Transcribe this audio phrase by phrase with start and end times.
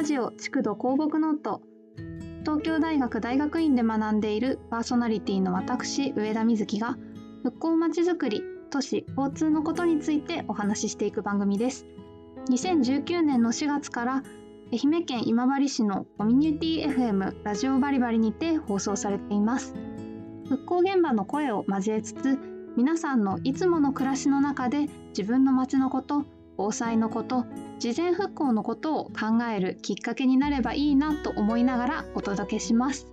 [0.00, 1.60] ラジオ築土広木ノート。
[2.40, 6.96] 東京大学大学院で学んでいるパーソナリティの私上田瑞希が
[7.42, 11.84] 復興まちづくり都市交通のことについてお話ししていく番組です。
[12.48, 14.22] 2019年の4月から
[14.72, 19.74] 愛媛県今治市のコミュニティ FM ラジオバリバリにて放送されています。
[20.48, 22.38] 復興現場の声を交えつつ
[22.74, 26.24] 皆さんのいつもの暮らしの中で自分の街のこと
[26.60, 27.46] 防災のこと
[27.78, 33.06] 事前復興のことを考えるきっかけになればいいなと思いながらお届けします。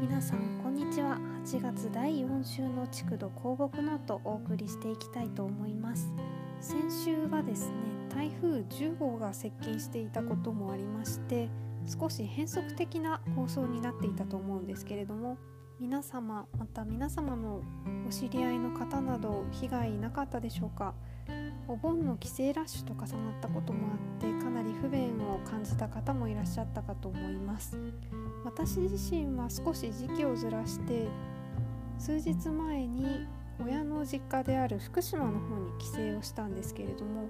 [0.00, 6.12] 皆さんこんにちは8月第4週の築土広木ノートお送りしていきたいと思います
[6.60, 7.74] 先週はですね
[8.12, 11.48] 台風10号が接近していたこともありまして
[11.86, 15.38] 少し変則的な放送になっていたと思うんですけれども
[15.78, 17.62] 皆様また皆様の
[18.08, 20.94] お知り合いの方など被害なかったでしょうか？
[21.68, 27.76] お盆の帰省ラッシュと重なったこともあってかなり不便を感じた方もいらっしゃったかと思います。
[28.44, 31.08] 私自身は少し時期をずらして
[31.98, 33.26] 数日前に
[33.60, 37.28] 親の実家である福島の方に帰省をしたんですけれども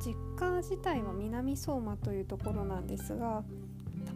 [0.00, 3.44] 実家自体は南相馬というところなんですが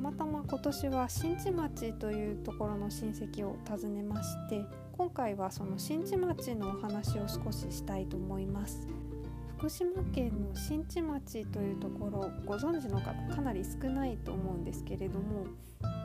[0.01, 4.65] またま今年は新地町というところの親戚を訪ねまして
[4.97, 8.89] 今回はその新地町のお話を少ししたいと思います。
[9.59, 15.45] 福島県の新地町というところご存知の方かなり少ないと思うんですけれども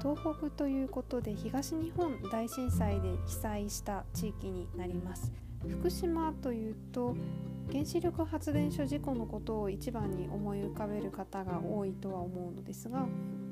[0.01, 5.31] 東北ということで東日本大震災で被災した地域になります。
[5.69, 7.15] 福島というと
[7.71, 13.07] 原子力発電所事故のことを一番に思い浮かべる方が多いとは思うのですが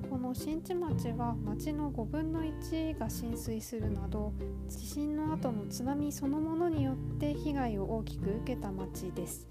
[0.09, 4.33] この新地町は町の5分の1が浸水するなど
[4.67, 9.47] 地震の後の津波そのものによって被害を大きく受けた町です。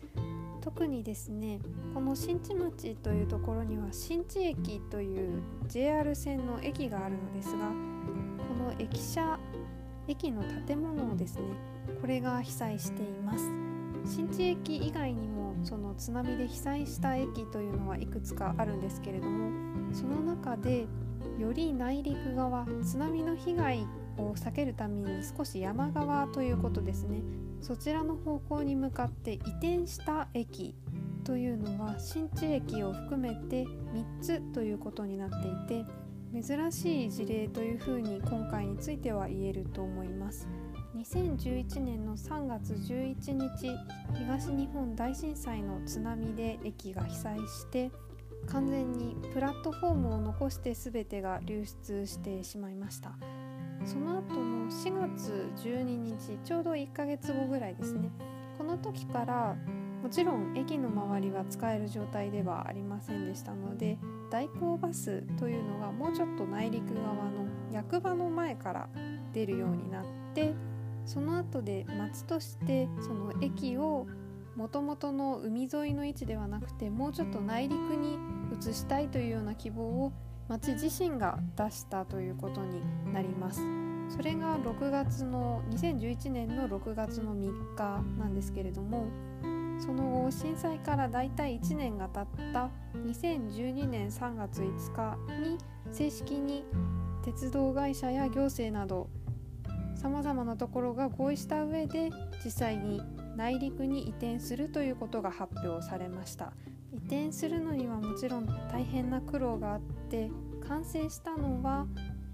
[0.61, 1.59] 特にですね
[1.93, 9.41] この新地町というところには新地駅という JR 線の駅があるのですがこの駅舎
[10.07, 11.43] 駅の建物をですね
[12.01, 13.45] これが被災しています。
[14.05, 20.87] 新地駅以外にもその津波で被災した駅というのはいくつかあるんですけれどもその中で
[21.39, 23.87] より内陸側津波の被害
[24.19, 27.23] を避けるために少し山側ということですね
[27.61, 30.75] そちらの方向に向かって移転した駅
[31.25, 35.85] というのは新地駅を含めて3つということになっていて
[36.33, 40.49] 珍しい事例というふうに今回については言えると思います。
[40.97, 43.71] 2011年の3月11日
[44.19, 47.91] 東日本大震災の津波で駅が被災して
[48.49, 53.13] 完全にプラットフォームを残して全てが流出してしまいました。
[53.85, 58.11] その後の4月12日ちょうど1ヶ月後ぐらいですね。
[58.57, 59.57] この時から
[60.03, 63.99] もちろん駅の周りは使える状態ではありませんでしたので
[64.31, 68.89] 代行バスというのがもうちょっと内陸側の役場の前から
[69.33, 70.05] 出るようになっ
[70.35, 70.55] て
[71.07, 74.07] その後で町としてその駅を
[74.57, 78.19] もともとの海沿いの位置ではなくてもうちょっと内陸に
[78.59, 80.13] 移したいというような希望を
[80.49, 82.83] 町自身が出したということに
[83.13, 83.63] なります。
[84.15, 89.07] それが6月の2011年の6月の3日なんですけれども
[89.79, 95.59] その後震災からだいたい1年が経った2012年3月5日に
[95.91, 96.65] 正式に
[97.25, 99.09] 鉄道会社や行政など
[99.95, 102.11] さまざまなところが合意した上で
[102.45, 103.01] 実際に
[103.37, 106.53] 内陸に移転するということが発表されました。
[106.93, 110.31] 移転するのにはもちろん大変な苦労があって
[110.69, 111.87] 完成したのは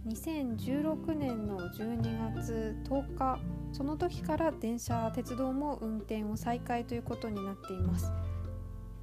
[0.06, 3.38] 2016年の12月10日。
[3.72, 8.10] その時から電車鉄道も運転を再開ということになっています。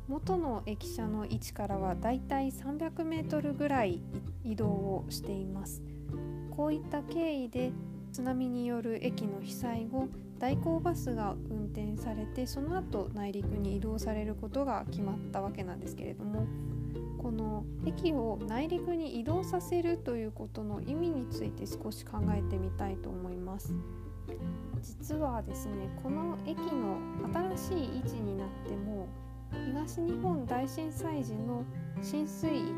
[0.07, 4.01] 元の駅舎の位置からはだいたい300メートルぐらい
[4.43, 5.81] 移動をしています。
[6.51, 7.71] こういった経緯で
[8.11, 10.07] 津波による駅の被災後
[10.45, 16.45] 代行バスが運転されてその後内陸に移動されることが決まったわけなんですけれども
[17.17, 23.73] この駅を内陸に移動させるということの意味について少し考えてみたいと思います
[24.83, 26.99] 実はですねこの駅の
[27.57, 29.07] 新しい位置になっても
[29.65, 31.63] 東日本大震災時の
[32.03, 32.69] 浸水域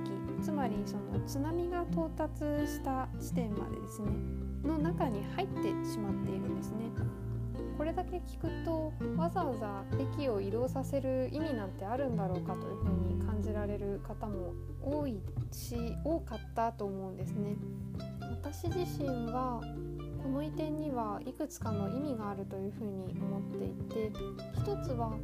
[0.41, 4.07] つまりその津波が到達した地点までですね
[4.63, 6.87] の中に入ってしまっているんですね。
[7.77, 15.21] これだけ聞くとわざわざ駅を移動させる意味なんてあるんだろうかというふうに感じられる方も多い
[15.51, 17.55] し多かったと思うんですね。
[18.31, 19.61] 私自身は
[20.23, 24.11] この移転にはいくつかの意味があるというふうに思っていて
[24.55, 25.17] 一つは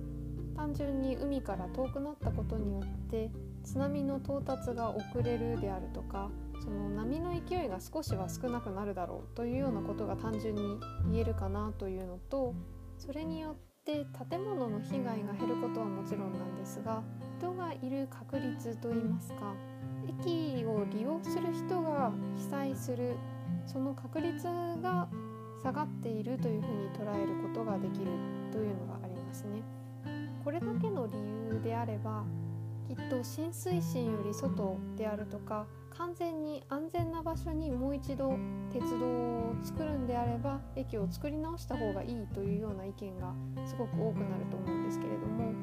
[0.55, 3.31] 単純に海から遠くなったことによって
[3.63, 6.29] 津波の到達が遅れるであるとか
[6.63, 10.79] その波の勢いが少しは少なくなるだろうというようなことが単純に
[11.11, 12.55] 言えるかなというのと
[12.97, 17.03] それによって建物の被害が減ることはもちろんなんですが
[17.37, 19.53] 人がいる確率といいますか
[20.07, 23.17] 駅を利用する人が被災する
[23.65, 24.45] その確率
[24.81, 25.09] が
[25.61, 28.05] 下がっているというふうに捉えることができる
[28.53, 29.61] というのがありますね。
[30.43, 32.23] これだけの理由であれば
[32.87, 35.65] きっと浸水深より外であるとか
[35.97, 38.37] 完全に安全な場所にもう一度
[38.71, 43.33] 鉄道を作るんであれば駅を作り直した方がいいというような意見が
[43.65, 45.53] すごく多くなると思うんですけれども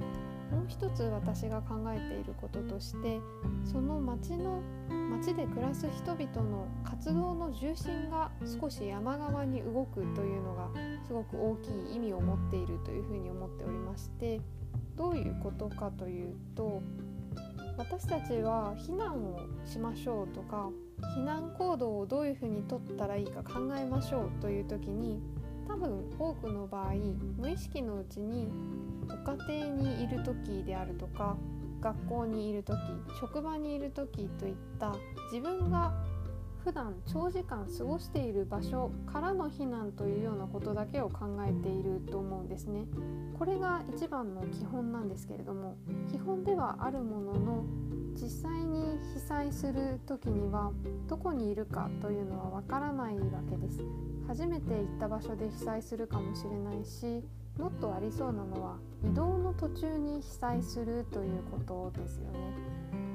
[0.50, 3.20] もう一つ私が考えていることとして
[3.64, 4.62] その町の
[5.10, 8.30] 町で暮らす人々の活動の重心が
[8.60, 10.68] 少し山側に動くというのが
[11.06, 14.40] すごく大きい意味を持っているというふうに思っておりまして
[14.96, 16.82] どういうことかというと
[17.80, 20.68] 私たちは避難をしましょうとか
[21.16, 25.18] 避難行動をどういうふうにとったらいいか考えましょうという時に
[25.66, 26.92] 多分多くの場合
[27.38, 28.48] 無意識のうちに
[29.08, 31.38] ご家庭にいる時であるとか
[31.80, 32.76] 学校にいる時
[33.18, 34.94] 職場にいる時といった
[35.32, 35.94] 自分が
[36.64, 42.86] 普段長時間過ごしている場所からの避難というようなことだけを考えていると思うんですね。
[43.38, 45.76] これが一番の基本なんですけれども
[46.10, 47.64] 基本ではあるものの
[48.14, 50.72] 実際に被災する時には
[51.08, 53.80] どこにいるかというのはわからないわけです。
[54.28, 57.24] 初めて行った場所で被災するかもしれないし
[57.58, 61.58] もっとありそうなのは移動の途中に被災するというこ
[61.92, 62.38] とですよね。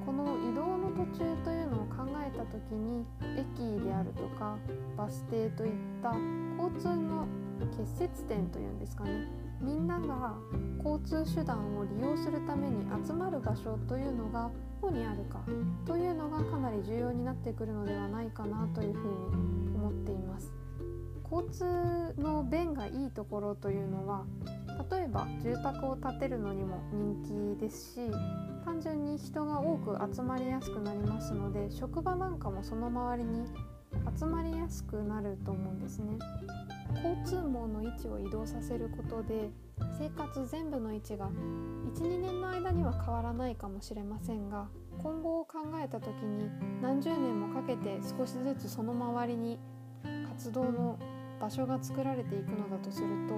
[0.06, 3.06] この移動の途中というのを考えた時に
[3.38, 4.58] 駅であるとか
[4.96, 5.74] バス停といっ
[6.04, 6.14] た
[6.62, 7.26] 交通の
[7.78, 9.28] 結節点というんですかね
[9.62, 10.36] みんなが
[10.84, 15.40] 交通手段を利用するために集まる場所というのがどこにあるか
[15.88, 20.54] というのがかなり重要になってくるのではないかなというふうに思っています。
[21.32, 24.26] 交通の便がいいところというのは
[24.90, 28.12] 例えば住宅を建てるのにも人気ですし
[28.64, 33.46] 単純に人が多く集まりやすくなりますので職場なんかもその周りに
[34.18, 36.18] 集まりやすくなると思うんですね。
[36.96, 39.50] 交通網の位置を移動させることで
[40.00, 41.30] 生活全部の位置が
[41.96, 44.68] 12年の間には変わらないかもしれませんが
[45.02, 46.50] 今後を考えた時に
[46.82, 49.60] 何十年もかけて少しずつその周りに
[50.30, 50.98] 活動の
[51.40, 53.36] 場所が作られていくのだとすると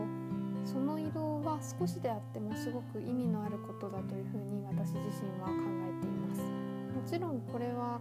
[0.66, 5.54] その移動は少しであってもすごく意味のあることだというふうに私自身は考
[5.88, 6.42] えています。
[6.42, 8.00] もちろんこれは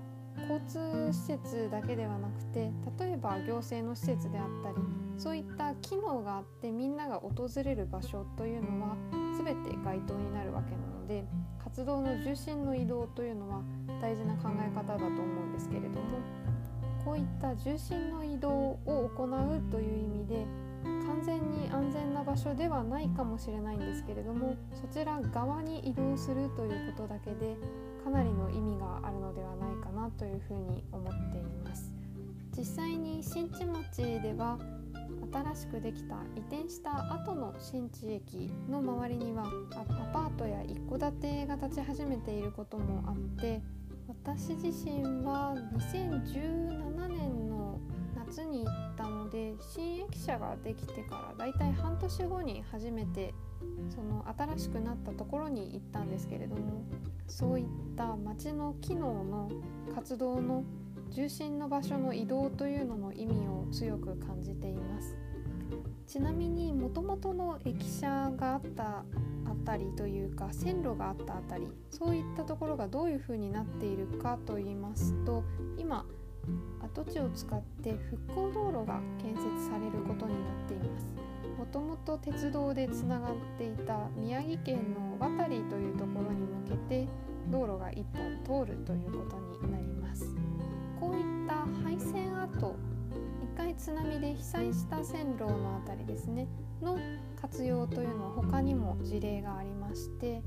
[0.49, 4.77] 交通施設だけではなくて例えば行政の施設であったり
[5.17, 8.97] そういった機能があってみんなが訪れる場所というのは
[9.37, 11.25] 全て該当になるわけなので
[11.63, 13.63] 活動の重心の移動というのは
[14.01, 16.19] 大事な考え方だと思うんですけれども
[17.05, 20.47] こういった重心の移動を行うという意味で
[21.17, 27.57] 完全に安全な場所ではないかもしれないんですけれどもそちら側に移動するということだけで
[28.05, 31.91] かなりの意味があるのではないかなというふうに思っています。
[32.55, 34.59] 実際に新地町では
[35.33, 43.63] 新しくできた移転した後の新地駅の周りにはアパートや一戸建てが立ち始めていることもあって
[44.09, 47.46] 私自身は2017年の
[48.29, 53.35] 夏に行ったので新駅舎ができてからだいたい半年後に初めて
[53.89, 56.85] その新しくなったところに行ったんですけれども
[57.29, 57.67] そういっ
[57.97, 59.51] た街の機能の
[59.95, 60.65] 活動の
[61.11, 65.17] 重心の場所の移動というのの意味を強く感じています。
[66.07, 69.05] ちなみにもともとの駅舎があった
[69.45, 75.43] あたりというか線路があったあたりそういったところがどういうふうになっているかと言いますと
[75.77, 76.07] 今
[76.83, 81.07] 跡地を使って復興道路が建設されることになっています。
[81.59, 87.09] もともと鉄道でつながっていた宮城県の渡りというところに向けて
[87.51, 88.05] 道路が1
[88.45, 90.35] 本通るということになります。
[91.01, 92.77] こういった廃線跡
[93.55, 96.49] 1回津波で被災した線路の辺りですね
[96.83, 96.99] の
[97.41, 100.43] 活用というのは他にも事例がありまして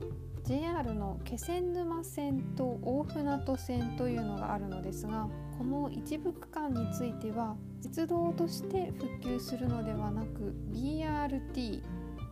[0.50, 5.28] JR の気仙沼線と大船渡線というのがあるのですが
[5.60, 11.84] この一部区間については実動として復旧するのではなく BRT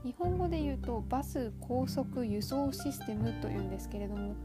[0.04, 4.36] 日本語で言うとバス高速輸送システムというんですけれども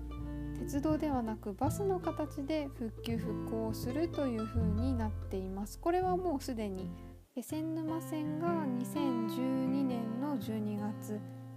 [0.58, 5.78] 鉄道ではなくバスの形で復旧復興するというふうになっています。
[5.78, 6.90] これはもうすでに
[7.34, 9.81] 気仙沼線が2012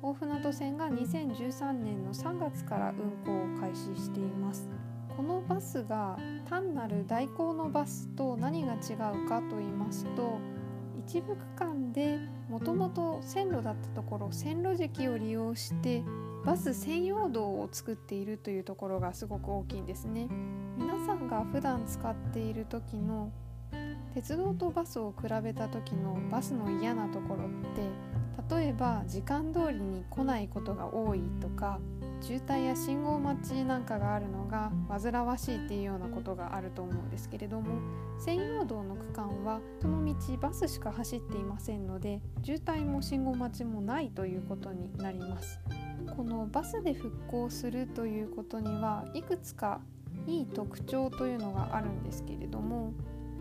[0.06, 4.70] 大船渡線が2013年の3月から運行を開始しています。
[5.18, 6.16] このバスが
[6.48, 8.94] 単なる代行のバスと何が違
[9.26, 10.38] うかと言いますと
[11.00, 12.20] 一部区間で
[12.50, 16.04] もともと線路だったところ線路敷を利用して
[16.46, 20.28] バス専用道を作っているというところがすごく大きいんですね。
[20.78, 23.32] 皆さんが普段使っている時の
[24.14, 31.80] 鉄道とバスを比べた時のバスの嫌なところって例えば時間通りに来ないことが多いとか
[32.22, 37.80] 渋滞や信号待ちなんかがあるのが煩わしいっていうようなことがあると思うんですけれども
[38.20, 45.60] 専用道の区間はその道バスしか走っていませんので渋滞も信号待ちもないということになります。
[46.16, 49.82] このバスで復興するということにはいくつか
[50.28, 52.94] いい特徴というのがあるんですけれども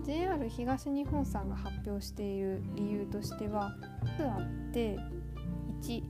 [0.05, 4.99] JR 東日本さんが発表している理由としては2つあって
[5.83, 6.03] 1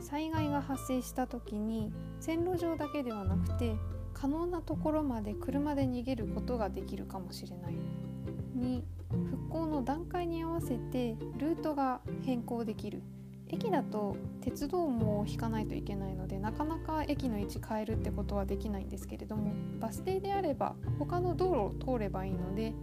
[0.00, 1.90] 災害が発生した時に
[2.20, 3.74] 線路上だけではなくて
[4.12, 7.74] 可能なところまで車で逃げることができるかもしれない。
[8.58, 8.82] 2
[9.30, 13.02] 復興の段階に合わせてルートが変更できる。
[13.50, 22.74] 駅だと鉄道網を引かないといけないのでなかなか駅の位置変えるってことはできないんですけれどもバス停であれば他の道路を通ればいいので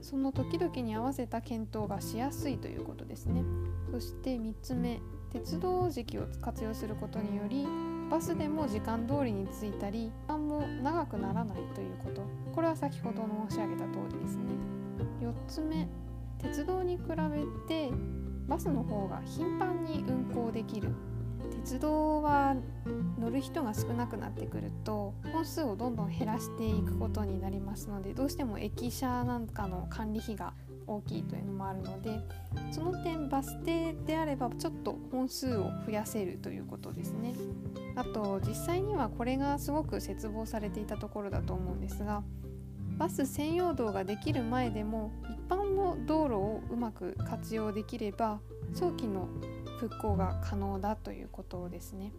[0.00, 3.42] その時々に合わせた検討がしやすいということですね。
[3.90, 5.00] そして3つ目
[5.30, 7.66] 鉄道時期を活用することにより
[8.10, 12.22] バスでも時間通りに着いたり時間も長くならないということ。
[12.54, 14.44] これは先ほど申し上げた通りですね。
[15.20, 15.88] 4つ目
[16.38, 17.14] 鉄道に比べ
[17.68, 17.90] て
[18.46, 20.90] バスの方が頻繁に運行できる。
[21.66, 22.54] 鉄道は
[23.18, 30.52] 乗る人が少なくなってくると本数をどんどん減らしていくことになりますのでどうしても駅舎なんかの管理費が
[30.86, 32.20] 大きいというのもあるので
[32.70, 37.34] その点バス停であればちょっと本数を増やせるということですね。
[37.96, 42.22] あと実際にはこれがすごく切望されていたところだと思うんですが
[42.96, 48.38] バス専用道ができる前でも一般の道路をうまく活用できれば
[48.72, 49.28] 早期の
[49.78, 52.12] 復興が可能だということですね。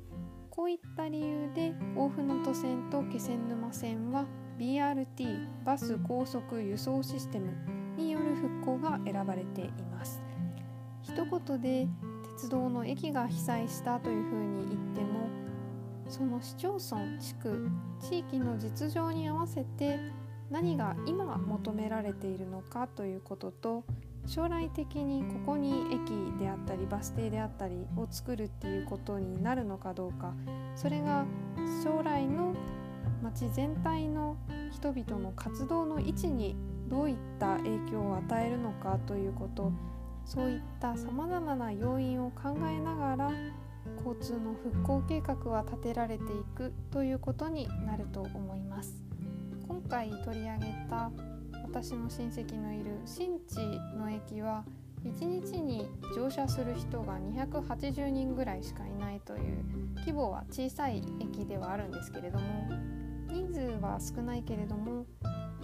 [0.50, 4.26] こういった理由で大船渡線と気仙沼線は
[4.58, 7.54] BRT バス高速輸送システム
[7.96, 10.22] による復興が選ばれています。
[11.02, 11.88] 一言で
[12.38, 15.30] 鉄道の駅が被災したというふうに言っても
[16.08, 20.00] その市町村地区地域の実情に合わせて
[20.50, 23.84] 何が今求められているのかということと
[24.28, 30.34] 将来的にここに駅であったりバス停であったりを作るっていうことになるのかどうか
[30.76, 31.26] それが
[31.84, 32.54] 将来の
[33.24, 34.38] 町全体の
[34.72, 36.56] 人々の活動の位置に
[36.90, 39.72] どういった影響を与えるのかということ
[40.26, 43.32] そういったさまざまな要因を考えながら
[43.98, 49.02] 交通の復興計画は立てられていくということになると思います。
[49.68, 51.12] 今回取り上げた
[51.70, 53.58] 私の親戚のいる新地
[53.96, 54.64] の駅は
[55.04, 59.64] 1日に乗車する人が280人ぐらいしかいないという
[59.98, 62.46] 規模は小さい駅ではあるんですけれども
[63.30, 65.06] 人数は少ないけれども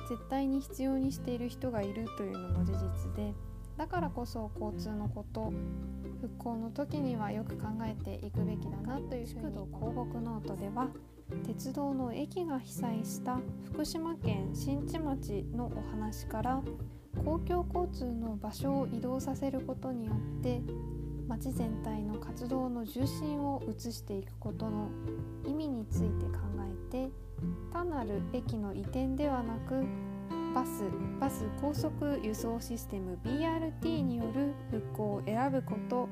[0.09, 3.33] 絶対に必要にしている人がいるというのも事実で
[3.77, 5.51] だからこそ交通のこと
[6.21, 9.53] 復興の時にはよく考えていくべきだなというふうに。
[9.53, 10.89] 広告ノートでは
[11.45, 13.39] 鉄道の駅が被災した
[13.71, 16.61] 福島県新地町のお話から
[17.25, 20.61] 公共交通の場所を移動させることによって
[21.27, 24.89] 町全体の活動の重心を移していくことの
[25.47, 27.09] 意味について考えて
[27.71, 29.85] 単なる駅の移転ではなく
[30.53, 30.83] バス
[31.19, 36.09] バス高速輸送システム BRT による復興を選ぶこと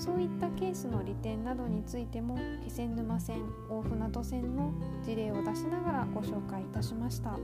[0.00, 4.72] そういったケースの利点などについても気仙沼線大船渡線の
[5.04, 7.38] 事例を出しながらご紹介いたしました。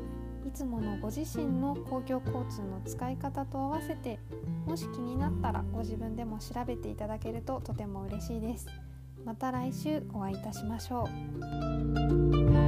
[0.46, 4.20] いつものご自身の公共交通の使い方と合わせて
[4.64, 8.66] もし気になったらご自分でも調べていただけるととても嬉しいです。
[9.24, 11.08] また来週お会いいたしましょ
[12.62, 12.65] う。